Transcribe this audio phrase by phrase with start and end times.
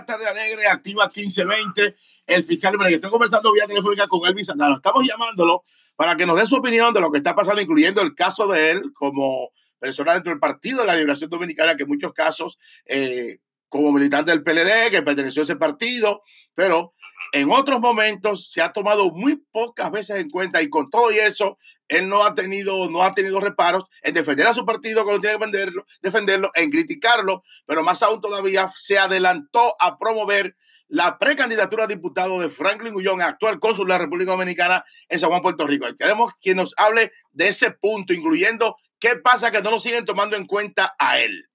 [0.00, 1.96] la tarde alegre, activa 1520.
[2.26, 4.76] El fiscal, que estoy conversando vía telefónica con Elvis Santana.
[4.76, 5.64] Estamos llamándolo
[5.96, 8.70] para que nos dé su opinión de lo que está pasando, incluyendo el caso de
[8.70, 13.38] él como persona dentro del Partido de la Liberación Dominicana, que en muchos casos, eh,
[13.68, 16.22] como militante del PLD, que perteneció a ese partido,
[16.54, 16.94] pero
[17.32, 21.18] en otros momentos se ha tomado muy pocas veces en cuenta y con todo y
[21.18, 21.58] eso,
[21.90, 25.36] él no ha tenido, no ha tenido reparos en defender a su partido cuando tiene
[25.36, 30.54] que defenderlo, defenderlo, en criticarlo, pero más aún todavía se adelantó a promover
[30.86, 35.30] la precandidatura a diputado de Franklin Gullón, actual cónsul de la República Dominicana en San
[35.30, 35.86] Juan, Puerto Rico.
[35.98, 40.36] queremos que nos hable de ese punto, incluyendo qué pasa que no lo siguen tomando
[40.36, 41.48] en cuenta a él.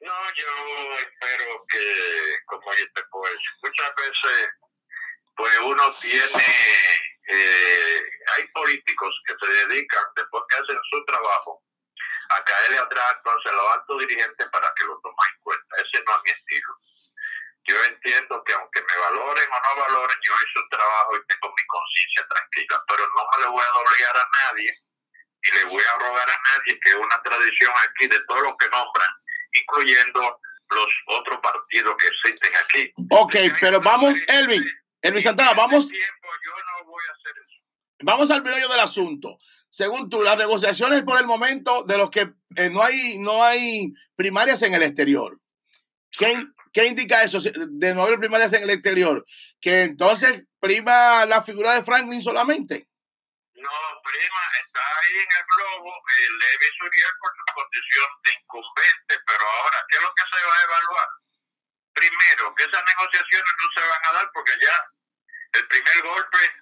[0.00, 3.32] No, yo espero que, como te pues,
[3.62, 4.48] muchas veces,
[5.36, 6.44] pues uno tiene
[7.28, 8.02] eh,
[8.36, 11.62] hay políticos que se dedican, después que hacen su trabajo,
[12.30, 15.76] a caerle atrás entonces a los altos dirigentes para que lo tomen en cuenta.
[15.76, 16.72] Ese no es mi estilo.
[17.64, 21.54] Yo entiendo que aunque me valoren o no valoren, yo hice un trabajo y tengo
[21.54, 24.70] mi conciencia tranquila, pero no me le voy a obligar a nadie
[25.42, 28.56] y le voy a rogar a nadie que es una tradición aquí de todo lo
[28.56, 29.10] que nombran,
[29.52, 32.92] incluyendo los otros partidos que existen aquí.
[33.10, 34.64] Ok, pero vamos, Elvin,
[35.02, 35.90] Elvin Santana, vamos.
[38.02, 39.38] Vamos al meollo del asunto.
[39.68, 43.92] Según tú, las negociaciones por el momento de los que eh, no hay no hay
[44.14, 45.40] primarias en el exterior.
[46.10, 49.24] ¿Qué, ¿Qué indica eso de no haber primarias en el exterior?
[49.60, 52.88] Que entonces prima la figura de Franklin solamente.
[53.54, 59.14] No, prima, está ahí en el globo eh, Levi Suriel por su condición de incumbente,
[59.24, 61.08] pero ahora, ¿qué es lo que se va a evaluar?
[61.94, 64.76] Primero, que esas negociaciones no se van a dar porque ya
[65.52, 66.61] el primer golpe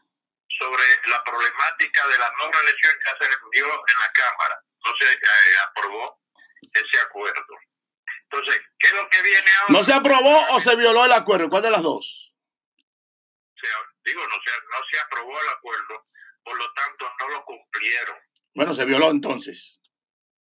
[0.59, 5.13] sobre la problemática de la no reelección ya se dio en la Cámara, no se
[5.13, 6.21] eh, aprobó
[6.61, 7.57] ese acuerdo.
[8.25, 9.73] Entonces, ¿qué es lo que viene ahora?
[9.73, 11.49] ¿No se aprobó o se violó el acuerdo?
[11.49, 12.27] ¿Cuál de las dos?
[14.05, 16.07] digo, no se, no se aprobó el acuerdo,
[16.43, 18.17] por lo tanto no lo cumplieron.
[18.55, 19.81] Bueno, se violó entonces.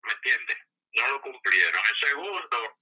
[0.02, 0.58] ¿Me entiendes?
[0.94, 1.82] No lo cumplieron.
[1.90, 2.78] El segundo,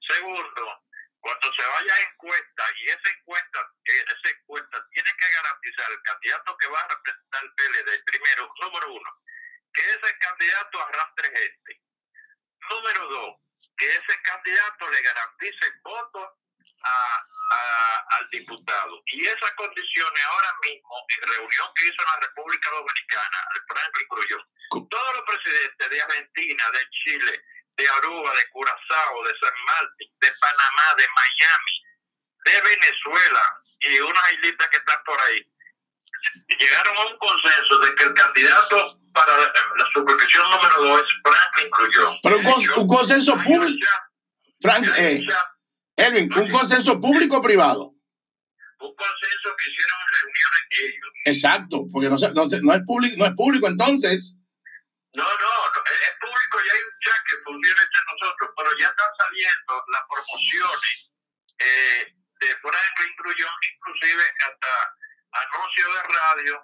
[0.00, 0.82] segundo,
[1.26, 6.56] cuando se vaya a encuesta y esa encuesta, esa encuesta tiene que garantizar el candidato
[6.56, 9.10] que va a representar el PLD, primero, número uno,
[9.74, 11.80] que ese candidato arrastre gente.
[12.70, 13.36] Número dos,
[13.76, 16.30] que ese candidato le garantice votos
[16.84, 19.02] a, al diputado.
[19.06, 24.08] Y esas condiciones ahora mismo, en reunión que hizo en la República Dominicana, el Franklin
[24.10, 27.42] Grullón, todos los presidentes de Argentina, de Chile,
[27.76, 30.65] de Aruba, de Curazao, de San Martín, de Panamá,
[30.96, 31.76] de Miami,
[32.44, 33.42] de Venezuela
[33.80, 35.46] y unas islitas que están por ahí,
[36.58, 39.52] llegaron a un consenso de que el candidato para la,
[39.92, 42.18] supervisión número dos es Franklin Cruyó.
[42.22, 42.36] Pero
[42.82, 43.86] un, consenso público.
[44.60, 45.24] Frank, eh,
[45.96, 47.92] Elvin, un consenso público o privado.
[48.78, 51.12] Un consenso que hicieron reuniones ellos.
[51.24, 54.38] Exacto, porque no, no, no, es público, no es público entonces.
[55.14, 55.65] No, no,
[57.26, 60.96] que funciona entre nosotros, pero ya están saliendo las promociones
[61.58, 64.72] eh, de Franklin Grullón, inclusive hasta
[65.32, 66.54] anuncios de radio,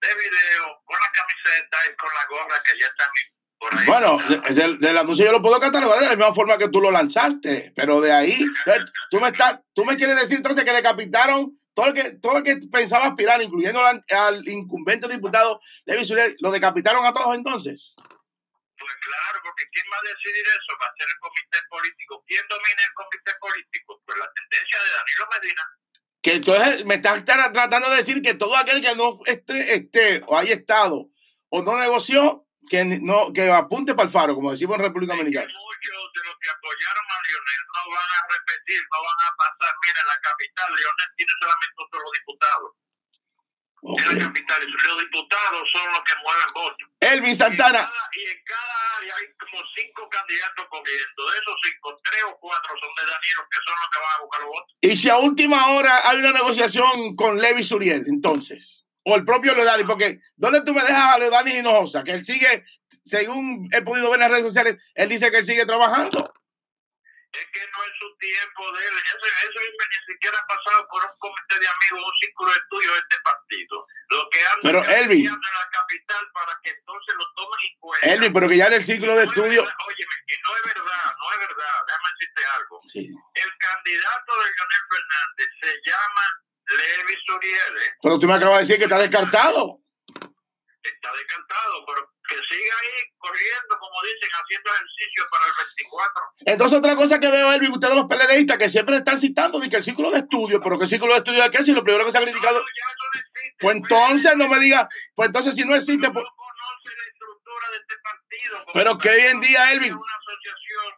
[0.00, 3.10] de video, con la camiseta y con la gorra que ya están
[3.58, 3.86] por ahí.
[3.86, 4.18] Bueno,
[4.80, 8.00] del, anuncio yo lo puedo catalogar de la misma forma que tú lo lanzaste, pero
[8.00, 8.44] de ahí,
[9.10, 12.42] tú me, estás, tú me quieres decir entonces que decapitaron todo el que, todo el
[12.42, 17.96] que pensaba aspirar, incluyendo al, incumbente diputado Levi Suriel, ¿lo decapitaron a todos entonces?
[19.00, 20.72] Claro, porque ¿quién va a decidir eso?
[20.80, 22.24] Va a ser el comité político.
[22.26, 24.02] ¿Quién domina el comité político?
[24.04, 25.62] Pues la tendencia de Danilo Medina.
[26.22, 30.36] Que entonces me estás tratando de decir que todo aquel que no esté, esté o
[30.36, 31.08] haya estado
[31.48, 35.50] o no negoció, que no que apunte para el faro, como decimos en República Dominicana
[36.10, 39.72] de los que apoyaron a Lionel no van a repetir, no van a pasar.
[39.86, 42.66] Mira, en la capital Lionel tiene solamente un solo diputado.
[43.82, 47.36] En la capital, los diputados son los que mueven votos.
[47.36, 47.90] Santana.
[48.12, 51.30] Y en, cada, área hay como cinco candidatos corriendo.
[51.30, 54.20] De esos cinco, tres o cuatro son de Danilo, que son los que van a
[54.22, 54.76] buscar los votos.
[54.82, 59.54] Y si a última hora hay una negociación con Levi Suriel, entonces, o el propio
[59.54, 62.04] Leodani, porque ¿dónde tú me dejas a Leodani Hinojosa?
[62.04, 62.64] Que él sigue
[63.04, 66.32] según he podido ver en las redes sociales, él dice que él sigue trabajando.
[67.32, 68.94] Es que no es su tiempo de él.
[68.98, 72.92] Eso, eso ni siquiera ha pasado por un comité de amigos, un círculo de estudio
[72.92, 73.86] de este partido.
[74.08, 78.06] Lo que han pero Elvin, en la capital para que entonces lo tomen en cuenta.
[78.08, 79.62] Elvin, pero que ya en el círculo de estudio.
[79.62, 81.76] Oye, que no es verdad, no es verdad.
[81.86, 82.80] Déjame decirte algo.
[82.86, 83.02] Sí.
[83.34, 86.24] El candidato de Leonel Fernández se llama
[86.66, 87.74] Levi Suriel.
[88.02, 89.78] Pero tú me acabas de decir que está descartado.
[90.82, 96.30] Está descartado, pero que siga ahí corriendo, como dicen, haciendo ejercicio para el 24.
[96.52, 99.76] Entonces, otra cosa que veo, Elvin, ustedes los PLDistas que siempre están citando de que
[99.76, 101.64] el círculo de estudio, pero ¿qué círculo de estudio de qué?
[101.64, 102.58] Si lo primero que se ha criticado.
[102.58, 102.66] No, no
[103.20, 103.56] existe.
[103.60, 107.70] Pues entonces no me diga, pues entonces si no existe, No pues, conoce la estructura
[107.70, 108.66] de este partido.
[108.74, 110.94] Pero que hoy en día, Elvin- una asociación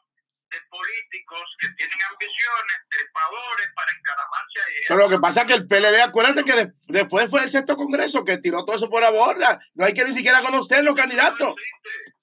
[0.51, 4.75] de políticos que tienen ambiciones, trepadores para encaramarse ahí.
[4.87, 7.75] pero lo que pasa es que el PLD, acuérdate que de- después fue el sexto
[7.77, 9.59] congreso que tiró todo eso por la borda.
[9.75, 11.55] No hay que ni siquiera conocer los candidatos.
[11.57, 12.15] Existe,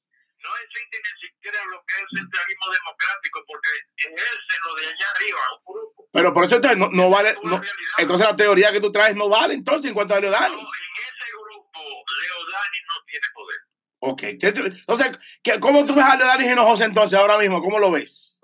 [0.41, 5.09] no existe ni siquiera lo que es el centralismo democrático, porque ejercen lo de allá
[5.15, 6.07] arriba, un grupo.
[6.13, 7.35] Pero por eso entonces no, no vale.
[7.43, 7.61] No-
[7.97, 10.59] entonces la teoría que tú traes no vale entonces en cuanto a No, Leodalis.
[10.59, 13.59] en ese grupo, Leodani no tiene poder.
[14.01, 14.21] Ok.
[14.39, 17.61] ¿qué tú- Entonces, ¿qué- ¿cómo tú ves a Leodalis Hinojosa entonces ahora mismo?
[17.61, 18.39] ¿Cómo lo ves?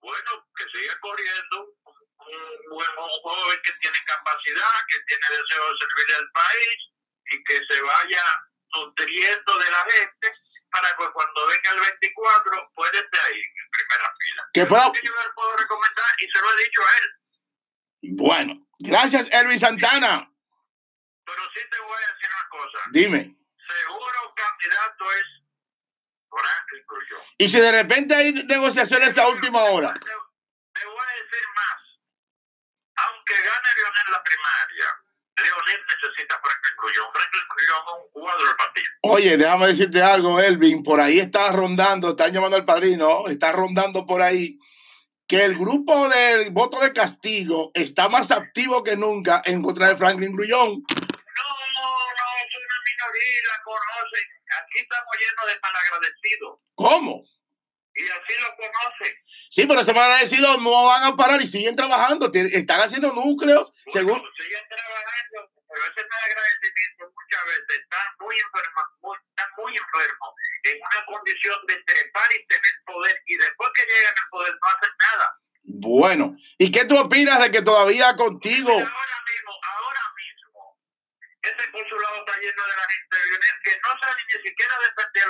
[0.00, 1.56] Bueno, que siga corriendo,
[2.18, 6.78] un, un joven que tiene capacidad, que tiene deseo de servir al país
[7.32, 8.22] y que se vaya
[8.74, 10.34] nutriendo de la gente
[10.72, 14.68] para que cuando venga el 24 pueda estar ahí en primera fila.
[14.68, 17.10] Pueda- lo que yo le puedo recomendar y se lo he dicho a él.
[18.16, 20.28] Bueno, gracias, Elvis Santana.
[21.24, 22.78] Pero sí te voy a decir una cosa.
[22.90, 23.36] Dime.
[23.68, 25.26] Seguro candidato es
[26.30, 26.84] Franklin.
[27.38, 29.92] Y si de repente hay negociaciones a última hora.
[29.94, 32.00] Te, te voy a decir más.
[32.96, 34.86] Aunque gane Leonel la primaria,
[35.52, 37.06] Leonel necesita a Franklin Cruyón.
[37.12, 38.86] Franklin Cruyón es un jugador del partido.
[39.02, 40.82] Oye, déjame decirte algo, Elvin.
[40.82, 44.58] Por ahí está rondando, están llamando al padrino, está rondando por ahí
[45.26, 49.96] que el grupo del voto de castigo está más activo que nunca en contra de
[49.96, 50.68] Franklin Grullón.
[50.70, 51.88] No, no,
[52.18, 54.26] no, es una minoría, la conocen.
[54.62, 56.58] Aquí estamos llenos de malagradecidos.
[56.74, 57.22] ¿Cómo?
[57.94, 59.14] Y así lo conocen.
[59.50, 62.30] Sí, pero se van a decir, no van a parar y siguen trabajando.
[62.32, 64.18] Están haciendo núcleos, según.
[64.18, 70.30] Bueno, siguen trabajando, pero ese malagradecimiento muchas veces están muy enfermos, muy, están muy enfermos,
[70.64, 74.68] en una condición de trepar y tener poder, y después que llegan al poder no
[74.68, 75.26] hacen nada.
[75.64, 78.72] Bueno, ¿y qué tú opinas de que todavía contigo?
[78.72, 80.78] Ahora mismo, ahora mismo,
[81.42, 85.26] ese consulado está lleno de la gente de Lionel que no sabe ni siquiera defender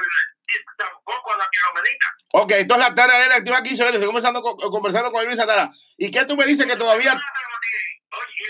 [0.76, 2.08] tampoco a Danilo Medina.
[2.34, 5.36] Ok, entonces la tarea de la activa 15 veces, estoy conversando con, conversando con Elvin
[5.36, 5.70] Santana.
[5.98, 7.20] ¿Y qué tú me dices que todavía Oye,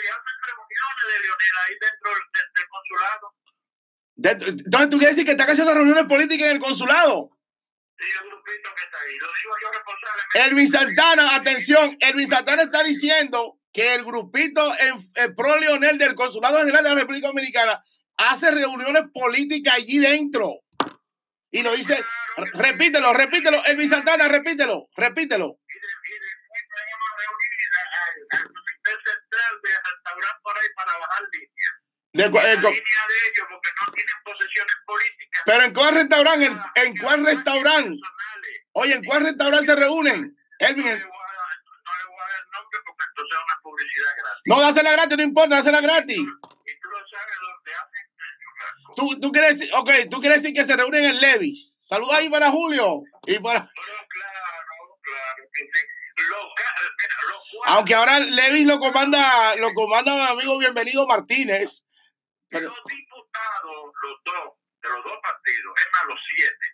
[0.09, 3.25] hacen reuniones de Lionel ahí dentro del, consulado.
[4.65, 7.31] entonces tú quieres decir que están haciendo reuniones políticas en el consulado?
[7.99, 9.17] Sí, el grupito que está ahí.
[9.19, 10.41] Lo digo yo responsablemente.
[10.45, 16.15] Elvin Santana, atención, Elvin Santana está diciendo que el grupito en, en pro Leonel del
[16.15, 17.81] Consulado General de la República Dominicana
[18.17, 20.61] hace reuniones políticas allí dentro.
[21.51, 22.05] Y lo dice, r-
[22.55, 25.59] repítelo, repítelo, Elvin Santana, repítelo, repítelo.
[25.69, 31.23] Y de, y después a reunir al, comité central de restaurar por ahí para bajar
[31.33, 31.71] línea.
[32.15, 35.43] De La eh, co- línea de ellos porque no tienen posesiones políticas.
[35.47, 38.01] pero en cuál restaurante, en, en cuál restaurante,
[38.73, 40.37] oye, en cuál restaurante se reúnen.
[40.59, 44.43] Elvin, No le voy a dar- el nombre porque entonces es una publicidad gratis.
[44.47, 46.19] no, dásela gratis, no importa, dásela gratis.
[46.19, 48.03] Y tú lo sabes dónde hacen.
[48.95, 51.72] Tú, tú quieres decir, ok, tú quieres decir que se reúnen en Levis.
[51.93, 54.07] Saluda ahí para Julio y para, No, claro,
[56.97, 57.29] claro.
[57.29, 61.85] Los cuatro, aunque ahora Levis lo comanda, lo comanda mi amigo bienvenido Martínez.
[62.49, 66.67] Pero, los diputados, los dos, de los dos partidos, es más, los siete,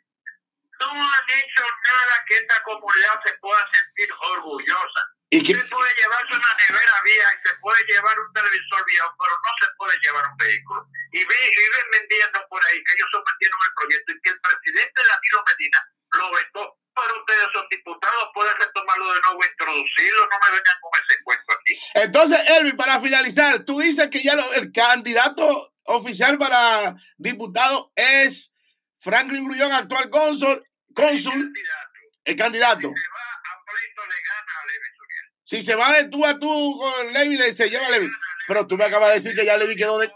[0.78, 5.00] no han hecho nada que esta comunidad se pueda sentir orgullosa.
[5.30, 9.34] Y que, puede llevarse una nevera vieja y se puede llevar un televisor viejo, pero
[9.36, 10.86] no se puede llevar un vehículo.
[11.12, 14.40] Y vi- y viven vendiendo por ahí que ellos sometieron el proyecto y que el
[14.40, 15.78] presidente Danilo Medina
[16.12, 16.74] lo vetó.
[16.98, 21.52] Pero ustedes son diputados, pueden retomarlo de nuevo, introducirlo, no me vengan con ese cuento
[21.52, 21.74] aquí.
[21.94, 28.52] entonces, Elvin, para finalizar, tú dices que ya lo- el candidato oficial para diputado es
[28.98, 30.64] Franklin Grullón, actual cónsul,
[30.94, 31.92] cónsul, candidato.
[32.24, 32.80] el candidato.
[32.80, 35.26] Se va a pleito, le gana a Levi Suriel.
[35.48, 38.10] Si se va de tú a tú con Levi, le- se lleva a Levi.
[38.46, 40.12] Pero tú me acabas de decir que ya Levi quedó de.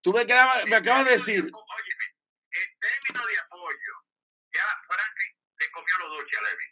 [0.00, 1.40] Tú me, quedaba- me acabas de decir.
[1.40, 2.04] Óyeme,
[2.52, 3.92] en términos de apoyo,
[4.54, 6.64] ya Franklin le comió los dulces a Levi.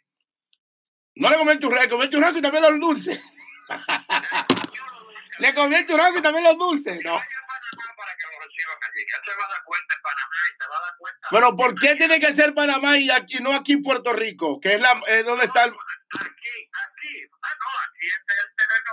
[1.15, 3.21] No le comí el churrasco, comí el churrasco y también los dulces.
[5.39, 7.01] Le comió el churrasco y también los dulces.
[7.03, 7.21] No.
[11.31, 14.59] Pero ¿por qué tiene que ser Panamá y aquí, no aquí en Puerto Rico?
[14.61, 15.71] Que es la es donde está el.
[15.71, 16.94] Aquí, aquí.
[17.65, 18.91] No, aquí este es el terreno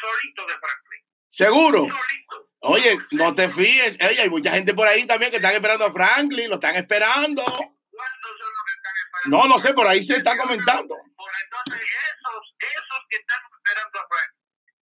[0.00, 1.02] solito de Franklin.
[1.28, 1.78] Seguro.
[1.84, 2.36] Solito.
[2.60, 3.98] Oye, no te fíes.
[4.00, 7.44] Oye, hay mucha gente por ahí también que están esperando a Franklin, lo están esperando.
[7.44, 9.36] ¿Cuántos son los que están esperando?
[9.36, 10.94] No, no sé, por ahí se está comentando.
[11.16, 14.32] Por entonces, esos, esos que están esperando a Frank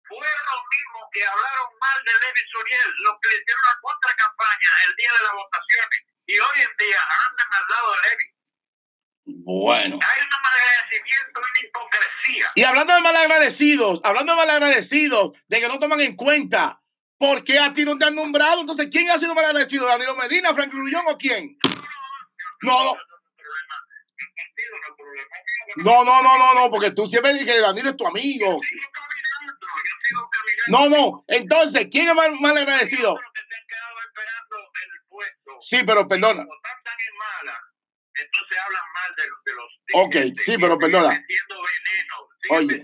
[0.08, 4.72] fueron los mismos que hablaron mal de Levi Suriel, los que le hicieron la contracampaña
[4.88, 6.00] el día de las votaciones.
[6.26, 8.37] y hoy en día andan al lado de Levi.
[9.48, 9.98] Bueno.
[10.02, 12.52] Hay un malagradecimiento, una hipocresía.
[12.54, 16.82] Y hablando de malagradecidos, hablando de malagradecidos, de que no toman en cuenta,
[17.18, 18.60] ¿por qué a ti no te han nombrado?
[18.60, 19.88] Entonces, ¿quién ha sido malagradecido?
[19.88, 21.58] ¿Danilo Medina, Franklin Grullón o quién?
[22.64, 22.98] No.
[25.78, 28.60] No, no, no, no, no, porque tú siempre dices que Danilo es tu amigo.
[30.68, 31.24] No, no.
[31.26, 33.18] Entonces, ¿quién es mal, mal agradecido?
[35.62, 36.46] Sí, pero perdona.
[38.20, 39.77] Entonces hablan mal de, de los.
[39.94, 40.16] Ok,
[40.46, 41.24] sí, pero perdona.
[42.50, 42.84] Oye.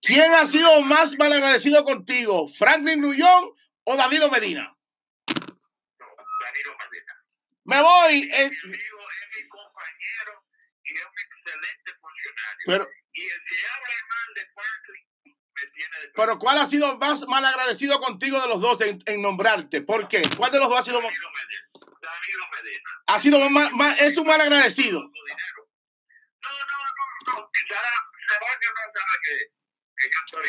[0.00, 2.48] ¿Quién ha sido más mal agradecido contigo?
[2.48, 3.50] ¿Franklin Grullón
[3.84, 4.62] o Danilo Medina?
[4.64, 6.06] No,
[6.40, 7.24] Danilo Medina.
[7.64, 8.28] Me voy.
[8.32, 10.44] Es, eh, mi amigo, es mi compañero
[10.84, 12.62] y es un excelente funcionario.
[12.66, 16.98] pero, y el que hable mal de Franklin me tiene de pero ¿cuál ha sido
[16.98, 19.82] más mal agradecido contigo de los dos en, en nombrarte?
[19.82, 20.22] ¿Por qué?
[20.36, 21.12] ¿Cuál de los dos ha sido más?
[21.12, 21.68] Danilo Medina.
[22.00, 22.90] Danilo Medina.
[23.06, 25.00] Ha sido más, más- es un mal agradecido.
[25.00, 25.61] Su dinero.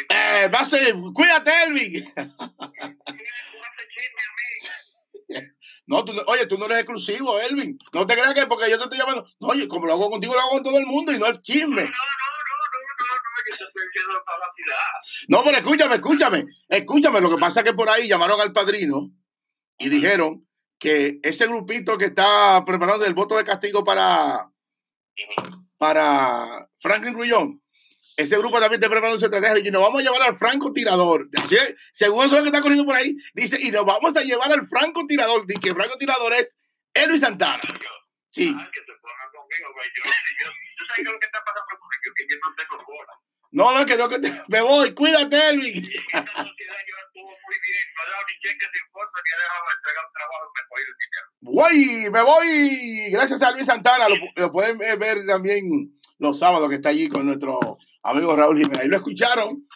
[0.09, 2.13] Eh, va a ser, cuídate, Elvin.
[5.85, 7.77] No, tú, oye, tú no eres exclusivo, Elvin.
[7.91, 9.27] No te creas que porque yo te estoy llamando.
[9.41, 11.41] No, oye, como lo hago contigo, lo hago con todo el mundo y no es
[11.41, 11.81] chisme.
[11.81, 12.23] No, no, no.
[15.27, 16.45] No, pero escúchame, escúchame.
[16.67, 19.11] Escúchame, lo que pasa es que por ahí llamaron al padrino
[19.77, 20.47] y dijeron
[20.79, 24.49] que ese grupito que está preparando el voto de castigo para,
[25.83, 27.61] para Franklin Grullón,
[28.15, 31.27] ese grupo también está preparando su estrategia y nos vamos a llevar al francotirador.
[31.33, 34.65] Es, según eso que está corriendo por ahí, dice, y nos vamos a llevar al
[34.65, 35.45] francotirador.
[35.45, 36.57] Dice que el francotirador es
[36.93, 37.59] Elvis Santana.
[38.29, 38.55] Sí.
[38.57, 39.89] Ah, que se ponga conmigo, güey.
[39.97, 42.13] Yo, yo, ¿Tú sabes qué es lo que está pasando conmigo?
[42.15, 43.13] Que yo no tengo cola.
[43.51, 45.75] No, no, que no, que te- me voy, cuídate, Elvis.
[45.75, 47.83] Y en esta sociedad yo estuvo muy bien.
[47.93, 48.33] No he dado ni
[49.77, 50.51] entregar un trabajo.
[50.55, 51.51] Me.
[51.51, 53.11] Voy, me voy.
[53.11, 54.09] Gracias a Luis Santana.
[54.09, 57.59] Lo, lo pueden ver también los sábados que está allí con nuestro
[58.03, 58.79] amigo Raúl Jiménez.
[58.81, 59.67] Ahí lo escucharon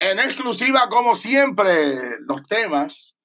[0.00, 3.16] en exclusiva, como siempre, los temas.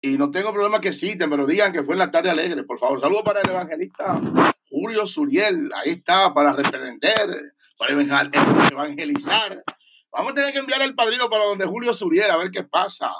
[0.00, 2.78] Y no tengo problema que citen, pero digan que fue en la tarde alegre, por
[2.78, 3.00] favor.
[3.00, 4.20] Saludos para el evangelista
[4.68, 5.70] Julio Suriel.
[5.76, 9.62] Ahí está, para reprender, para evangel- evangelizar.
[10.10, 13.12] Vamos a tener que enviar al padrino para donde Julio Suriel, a ver qué pasa.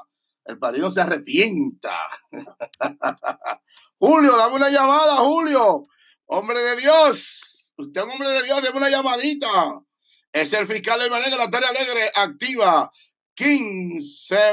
[0.45, 1.97] El padrino se arrepienta.
[3.99, 5.85] Julio, dame una llamada, Julio.
[6.27, 7.73] Hombre de Dios.
[7.77, 9.81] Usted es un hombre de Dios, dame una llamadita.
[10.33, 12.91] Es el fiscal del Manejo, la tarea alegre activa.
[13.35, 14.53] 15,